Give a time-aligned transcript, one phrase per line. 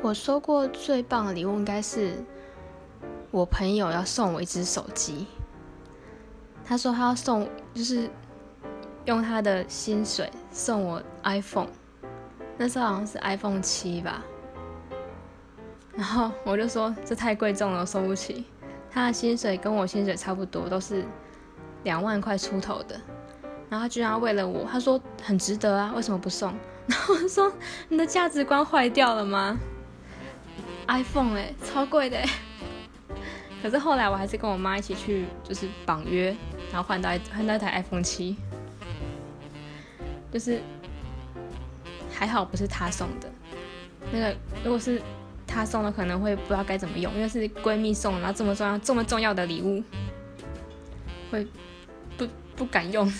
[0.00, 2.14] 我收过最棒的礼物应该是
[3.30, 5.26] 我朋友要送我一只手机。
[6.64, 8.08] 他说他要送，就是
[9.06, 11.68] 用他的薪水送我 iPhone，
[12.56, 14.22] 那时候好像是 iPhone 七吧。
[15.96, 18.44] 然后我就说这太贵重了，收不起。
[18.90, 21.04] 他的薪水跟我薪水差不多，都是
[21.82, 22.94] 两万块出头的。
[23.68, 26.54] 然后他居然为了我，他说很值得啊，为什么不送？
[26.86, 27.52] 然后我说
[27.88, 29.58] 你的价值观坏掉了吗
[30.88, 32.20] ？iPhone 哎，超贵的。
[33.62, 36.34] 可是后来我还是跟我妈一起去，就是绑约，
[36.72, 38.36] 然后换到换到一台 iPhone 七。
[40.30, 40.60] 就是
[42.12, 43.30] 还好不是她送的，
[44.12, 45.00] 那个如果是
[45.46, 49.82] 她送的，可能会不知道该怎么用，因为是闺蜜送，然后这么重要这么重要的礼物，
[51.30, 51.46] 会
[52.18, 53.10] 不不敢用。